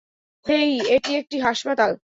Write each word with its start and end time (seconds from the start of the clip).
হেই, 0.45 0.71
এটি 0.95 1.11
একটি 1.15 1.37
হাসপাতাল। 1.39 1.91